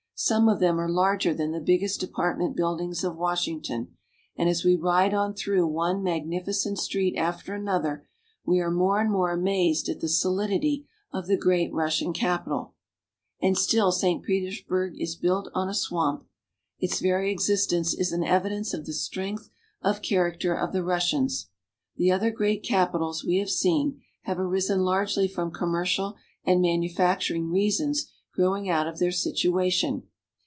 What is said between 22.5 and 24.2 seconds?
capitals, we have seen,